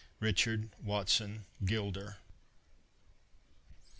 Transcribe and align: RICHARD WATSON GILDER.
RICHARD 0.19 0.71
WATSON 0.83 1.45
GILDER. 1.63 2.17